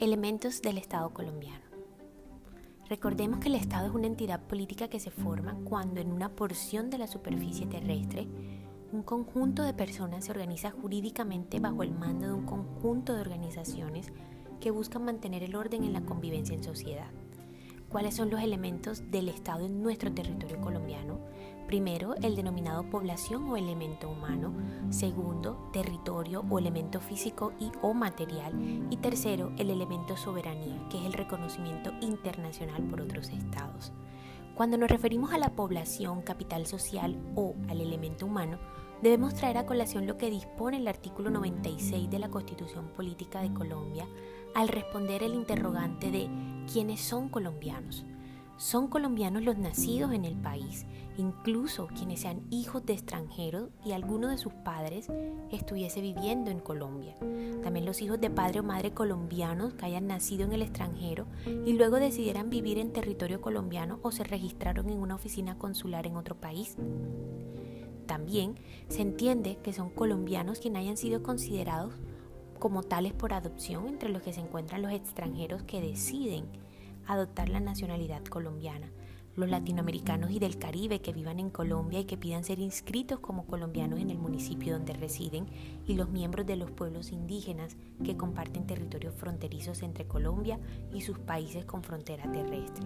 Elementos 0.00 0.62
del 0.62 0.78
Estado 0.78 1.12
colombiano. 1.12 1.64
Recordemos 2.88 3.40
que 3.40 3.48
el 3.48 3.56
Estado 3.56 3.88
es 3.88 3.92
una 3.92 4.06
entidad 4.06 4.40
política 4.46 4.86
que 4.86 5.00
se 5.00 5.10
forma 5.10 5.56
cuando 5.64 6.00
en 6.00 6.12
una 6.12 6.28
porción 6.28 6.88
de 6.88 6.98
la 6.98 7.08
superficie 7.08 7.66
terrestre 7.66 8.28
un 8.92 9.02
conjunto 9.02 9.64
de 9.64 9.74
personas 9.74 10.26
se 10.26 10.30
organiza 10.30 10.70
jurídicamente 10.70 11.58
bajo 11.58 11.82
el 11.82 11.90
mando 11.90 12.28
de 12.28 12.32
un 12.32 12.46
conjunto 12.46 13.12
de 13.12 13.22
organizaciones 13.22 14.12
que 14.60 14.70
buscan 14.70 15.04
mantener 15.04 15.42
el 15.42 15.56
orden 15.56 15.82
en 15.82 15.92
la 15.92 16.02
convivencia 16.02 16.54
en 16.54 16.62
sociedad. 16.62 17.10
¿Cuáles 17.88 18.16
son 18.16 18.28
los 18.28 18.42
elementos 18.42 19.10
del 19.10 19.30
Estado 19.30 19.64
en 19.64 19.82
nuestro 19.82 20.12
territorio 20.12 20.60
colombiano? 20.60 21.20
Primero, 21.66 22.14
el 22.22 22.36
denominado 22.36 22.82
población 22.90 23.48
o 23.48 23.56
elemento 23.56 24.10
humano. 24.10 24.52
Segundo, 24.90 25.70
territorio 25.72 26.44
o 26.50 26.58
elemento 26.58 27.00
físico 27.00 27.54
y 27.58 27.72
o 27.80 27.94
material. 27.94 28.52
Y 28.90 28.98
tercero, 28.98 29.52
el 29.56 29.70
elemento 29.70 30.18
soberanía, 30.18 30.86
que 30.90 30.98
es 30.98 31.06
el 31.06 31.14
reconocimiento 31.14 31.90
internacional 32.02 32.82
por 32.82 33.00
otros 33.00 33.30
estados. 33.30 33.94
Cuando 34.54 34.76
nos 34.76 34.90
referimos 34.90 35.32
a 35.32 35.38
la 35.38 35.56
población, 35.56 36.20
capital 36.20 36.66
social 36.66 37.16
o 37.36 37.54
al 37.70 37.80
elemento 37.80 38.26
humano, 38.26 38.58
debemos 39.00 39.32
traer 39.32 39.56
a 39.56 39.64
colación 39.64 40.06
lo 40.06 40.18
que 40.18 40.28
dispone 40.28 40.76
el 40.76 40.88
artículo 40.88 41.30
96 41.30 42.10
de 42.10 42.18
la 42.18 42.28
Constitución 42.28 42.88
Política 42.88 43.40
de 43.40 43.54
Colombia 43.54 44.06
al 44.58 44.66
responder 44.66 45.22
el 45.22 45.34
interrogante 45.34 46.10
de 46.10 46.28
quiénes 46.72 47.00
son 47.00 47.28
colombianos. 47.28 48.04
Son 48.56 48.88
colombianos 48.88 49.44
los 49.44 49.56
nacidos 49.56 50.12
en 50.12 50.24
el 50.24 50.34
país, 50.34 50.84
incluso 51.16 51.86
quienes 51.86 52.22
sean 52.22 52.42
hijos 52.50 52.84
de 52.84 52.94
extranjeros 52.94 53.70
y 53.84 53.92
alguno 53.92 54.26
de 54.26 54.36
sus 54.36 54.52
padres 54.52 55.12
estuviese 55.52 56.00
viviendo 56.00 56.50
en 56.50 56.58
Colombia. 56.58 57.14
También 57.62 57.86
los 57.86 58.02
hijos 58.02 58.20
de 58.20 58.30
padre 58.30 58.58
o 58.58 58.62
madre 58.64 58.90
colombianos 58.90 59.74
que 59.74 59.86
hayan 59.86 60.08
nacido 60.08 60.44
en 60.44 60.52
el 60.52 60.62
extranjero 60.62 61.28
y 61.64 61.74
luego 61.74 62.00
decidieran 62.00 62.50
vivir 62.50 62.78
en 62.78 62.92
territorio 62.92 63.40
colombiano 63.40 64.00
o 64.02 64.10
se 64.10 64.24
registraron 64.24 64.90
en 64.90 64.98
una 64.98 65.14
oficina 65.14 65.56
consular 65.56 66.04
en 66.04 66.16
otro 66.16 66.34
país. 66.34 66.74
También 68.06 68.58
se 68.88 69.02
entiende 69.02 69.58
que 69.62 69.72
son 69.72 69.90
colombianos 69.90 70.58
quienes 70.58 70.80
hayan 70.80 70.96
sido 70.96 71.22
considerados 71.22 71.94
como 72.58 72.82
tales 72.82 73.12
por 73.12 73.32
adopción 73.32 73.88
entre 73.88 74.08
los 74.08 74.22
que 74.22 74.32
se 74.32 74.40
encuentran 74.40 74.82
los 74.82 74.92
extranjeros 74.92 75.62
que 75.62 75.80
deciden 75.80 76.46
adoptar 77.06 77.48
la 77.48 77.60
nacionalidad 77.60 78.22
colombiana, 78.24 78.90
los 79.38 79.48
latinoamericanos 79.48 80.30
y 80.30 80.40
del 80.40 80.58
Caribe 80.58 81.00
que 81.00 81.12
vivan 81.12 81.38
en 81.38 81.50
Colombia 81.50 82.00
y 82.00 82.04
que 82.04 82.16
pidan 82.16 82.44
ser 82.44 82.58
inscritos 82.58 83.20
como 83.20 83.46
colombianos 83.46 84.00
en 84.00 84.10
el 84.10 84.18
municipio 84.18 84.74
donde 84.74 84.92
residen 84.94 85.46
y 85.86 85.94
los 85.94 86.10
miembros 86.10 86.44
de 86.46 86.56
los 86.56 86.70
pueblos 86.70 87.12
indígenas 87.12 87.76
que 88.04 88.16
comparten 88.16 88.66
territorios 88.66 89.14
fronterizos 89.14 89.82
entre 89.82 90.06
Colombia 90.06 90.58
y 90.92 91.02
sus 91.02 91.18
países 91.18 91.64
con 91.64 91.82
frontera 91.82 92.30
terrestre. 92.30 92.84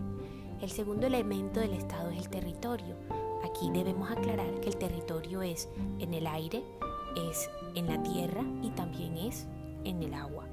El 0.60 0.70
segundo 0.70 1.06
elemento 1.06 1.60
del 1.60 1.72
Estado 1.72 2.10
es 2.10 2.18
el 2.18 2.28
territorio. 2.28 2.96
Aquí 3.42 3.70
debemos 3.72 4.10
aclarar 4.10 4.60
que 4.60 4.68
el 4.68 4.76
territorio 4.76 5.42
es 5.42 5.68
en 5.98 6.14
el 6.14 6.26
aire, 6.26 6.62
es 7.30 7.50
en 7.74 7.86
la 7.86 8.00
tierra 8.02 8.44
y 8.62 8.70
también 8.70 9.16
es 9.16 9.48
en 9.84 10.02
el 10.02 10.14
agua. 10.14 10.46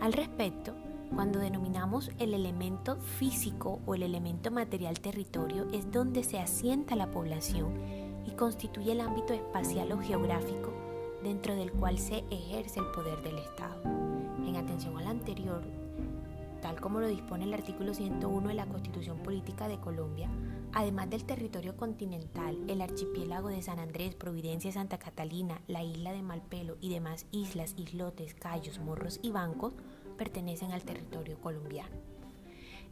Al 0.00 0.12
respecto, 0.12 0.74
cuando 1.14 1.40
denominamos 1.40 2.10
el 2.18 2.34
elemento 2.34 2.96
físico 2.96 3.80
o 3.84 3.94
el 3.94 4.02
elemento 4.02 4.50
material 4.50 5.00
territorio 5.00 5.66
es 5.72 5.90
donde 5.90 6.22
se 6.22 6.38
asienta 6.38 6.94
la 6.94 7.10
población 7.10 7.74
y 8.26 8.30
constituye 8.32 8.92
el 8.92 9.00
ámbito 9.00 9.32
espacial 9.32 9.92
o 9.92 9.98
geográfico 9.98 10.72
dentro 11.22 11.54
del 11.54 11.72
cual 11.72 11.98
se 11.98 12.24
ejerce 12.30 12.80
el 12.80 12.86
poder 12.92 13.22
del 13.22 13.38
Estado. 13.38 13.82
En 14.46 14.56
atención 14.56 14.96
al 14.96 15.08
anterior, 15.08 15.62
tal 16.62 16.80
como 16.80 17.00
lo 17.00 17.08
dispone 17.08 17.44
el 17.44 17.54
artículo 17.54 17.92
101 17.92 18.48
de 18.48 18.54
la 18.54 18.66
Constitución 18.66 19.18
Política 19.18 19.68
de 19.68 19.78
Colombia, 19.78 20.30
además 20.72 21.10
del 21.10 21.24
territorio 21.24 21.76
continental, 21.76 22.58
el 22.68 22.80
archipiélago 22.80 23.48
de 23.48 23.62
San 23.62 23.78
Andrés, 23.78 24.14
Providencia, 24.14 24.72
Santa 24.72 24.98
Catalina, 24.98 25.60
la 25.66 25.82
isla 25.82 26.12
de 26.12 26.22
Malpelo 26.22 26.76
y 26.80 26.90
demás 26.90 27.26
islas, 27.32 27.74
islotes, 27.76 28.34
cayos, 28.34 28.78
morros 28.78 29.20
y 29.22 29.30
bancos, 29.30 29.74
pertenecen 30.16 30.72
al 30.72 30.82
territorio 30.82 31.40
colombiano. 31.40 31.96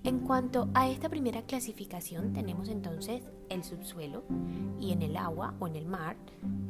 En 0.05 0.21
cuanto 0.21 0.69
a 0.75 0.89
esta 0.89 1.09
primera 1.09 1.43
clasificación, 1.43 2.33
tenemos 2.33 2.69
entonces 2.69 3.23
el 3.49 3.65
subsuelo 3.65 4.23
y 4.81 4.93
en 4.93 5.03
el 5.03 5.17
agua 5.17 5.55
o 5.59 5.67
en 5.67 5.75
el 5.75 5.87
mar 5.87 6.17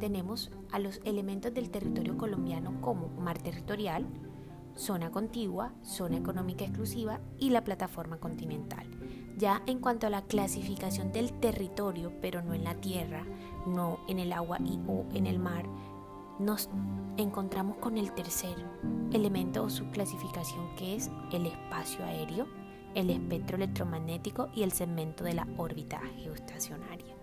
tenemos 0.00 0.50
a 0.72 0.78
los 0.78 1.00
elementos 1.04 1.52
del 1.52 1.70
territorio 1.70 2.16
colombiano 2.16 2.80
como 2.80 3.08
mar 3.08 3.38
territorial, 3.38 4.06
zona 4.74 5.10
contigua, 5.10 5.74
zona 5.82 6.16
económica 6.16 6.64
exclusiva 6.64 7.20
y 7.38 7.50
la 7.50 7.64
plataforma 7.64 8.18
continental. 8.18 8.86
Ya 9.38 9.62
en 9.66 9.78
cuanto 9.78 10.08
a 10.08 10.10
la 10.10 10.22
clasificación 10.22 11.12
del 11.12 11.32
territorio, 11.32 12.12
pero 12.20 12.42
no 12.42 12.54
en 12.54 12.64
la 12.64 12.74
tierra, 12.74 13.22
no 13.66 14.00
en 14.08 14.18
el 14.18 14.32
agua 14.32 14.58
y 14.58 14.80
o 14.88 15.04
en 15.14 15.28
el 15.28 15.38
mar, 15.38 15.64
nos 16.40 16.68
encontramos 17.16 17.76
con 17.76 17.98
el 17.98 18.10
tercer 18.12 18.56
elemento 19.12 19.62
o 19.62 19.70
subclasificación 19.70 20.74
que 20.74 20.96
es 20.96 21.08
el 21.32 21.46
espacio 21.46 22.04
aéreo, 22.04 22.48
el 22.96 23.10
espectro 23.10 23.54
electromagnético 23.56 24.48
y 24.54 24.64
el 24.64 24.72
segmento 24.72 25.22
de 25.22 25.34
la 25.34 25.46
órbita 25.56 26.00
geoestacionaria. 26.16 27.14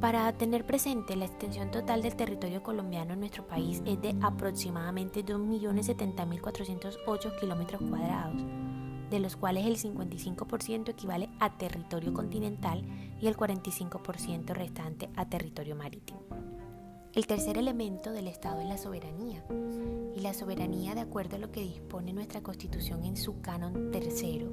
Para 0.00 0.32
tener 0.32 0.64
presente 0.64 1.16
la 1.16 1.26
extensión 1.26 1.70
total 1.70 2.00
del 2.00 2.16
territorio 2.16 2.62
colombiano 2.62 3.12
en 3.12 3.20
nuestro 3.20 3.46
país 3.46 3.82
es 3.84 4.00
de 4.00 4.16
aproximadamente 4.22 5.22
2.070.408 5.22 7.40
kilómetros 7.40 7.82
cuadrados, 7.82 8.42
de 9.10 9.20
los 9.20 9.36
cuales 9.36 9.66
el 9.66 9.76
55% 9.76 10.88
equivale 10.88 11.28
a 11.38 11.56
territorio 11.56 12.12
continental 12.12 12.84
y 13.20 13.26
el 13.26 13.36
45% 13.36 14.54
restante 14.54 15.08
a 15.16 15.28
territorio 15.28 15.76
marítimo. 15.76 16.22
El 17.16 17.26
tercer 17.26 17.56
elemento 17.56 18.12
del 18.12 18.28
Estado 18.28 18.60
es 18.60 18.68
la 18.68 18.76
soberanía. 18.76 19.42
Y 20.14 20.20
la 20.20 20.34
soberanía, 20.34 20.94
de 20.94 21.00
acuerdo 21.00 21.36
a 21.36 21.38
lo 21.38 21.50
que 21.50 21.62
dispone 21.62 22.12
nuestra 22.12 22.42
Constitución 22.42 23.04
en 23.04 23.16
su 23.16 23.40
canon 23.40 23.90
tercero, 23.90 24.50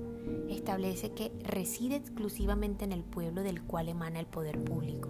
establece 0.50 1.12
que 1.12 1.34
reside 1.44 1.96
exclusivamente 1.96 2.86
en 2.86 2.94
el 2.94 3.04
pueblo 3.04 3.44
del 3.44 3.64
cual 3.64 3.90
emana 3.90 4.22
el 4.22 4.28
poder 4.28 4.64
público. 4.64 5.10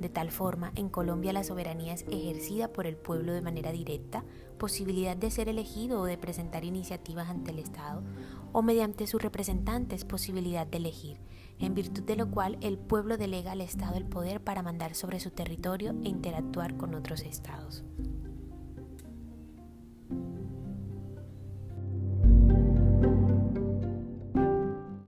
De 0.00 0.08
tal 0.08 0.30
forma, 0.30 0.72
en 0.76 0.88
Colombia 0.88 1.32
la 1.32 1.42
soberanía 1.42 1.92
es 1.92 2.04
ejercida 2.08 2.72
por 2.72 2.86
el 2.86 2.96
pueblo 2.96 3.32
de 3.32 3.42
manera 3.42 3.72
directa, 3.72 4.24
posibilidad 4.56 5.16
de 5.16 5.30
ser 5.30 5.48
elegido 5.48 6.00
o 6.00 6.04
de 6.04 6.16
presentar 6.16 6.64
iniciativas 6.64 7.28
ante 7.28 7.50
el 7.50 7.58
Estado, 7.58 8.02
o 8.52 8.62
mediante 8.62 9.06
sus 9.06 9.20
representantes 9.20 10.04
posibilidad 10.04 10.66
de 10.66 10.78
elegir, 10.78 11.18
en 11.58 11.74
virtud 11.74 12.04
de 12.04 12.16
lo 12.16 12.30
cual 12.30 12.58
el 12.60 12.78
pueblo 12.78 13.16
delega 13.16 13.52
al 13.52 13.60
Estado 13.60 13.96
el 13.96 14.04
poder 14.04 14.40
para 14.40 14.62
mandar 14.62 14.94
sobre 14.94 15.18
su 15.18 15.30
territorio 15.30 15.96
e 16.04 16.08
interactuar 16.08 16.76
con 16.76 16.94
otros 16.94 17.22
estados. 17.22 17.82